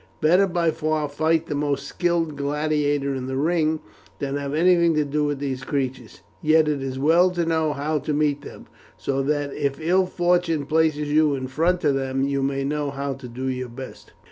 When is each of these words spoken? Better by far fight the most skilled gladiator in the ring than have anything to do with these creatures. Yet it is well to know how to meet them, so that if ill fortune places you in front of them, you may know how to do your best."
Better 0.19 0.47
by 0.47 0.71
far 0.71 1.07
fight 1.07 1.45
the 1.45 1.53
most 1.53 1.85
skilled 1.85 2.35
gladiator 2.35 3.13
in 3.13 3.27
the 3.27 3.37
ring 3.37 3.81
than 4.17 4.35
have 4.35 4.51
anything 4.55 4.95
to 4.95 5.05
do 5.05 5.25
with 5.25 5.37
these 5.37 5.63
creatures. 5.63 6.21
Yet 6.41 6.67
it 6.67 6.81
is 6.81 6.97
well 6.97 7.29
to 7.29 7.45
know 7.45 7.73
how 7.73 7.99
to 7.99 8.11
meet 8.11 8.41
them, 8.41 8.65
so 8.97 9.21
that 9.21 9.53
if 9.53 9.79
ill 9.79 10.07
fortune 10.07 10.65
places 10.65 11.11
you 11.11 11.35
in 11.35 11.45
front 11.45 11.83
of 11.83 11.93
them, 11.93 12.23
you 12.23 12.41
may 12.41 12.63
know 12.63 12.89
how 12.89 13.13
to 13.13 13.27
do 13.27 13.47
your 13.47 13.69
best." 13.69 14.13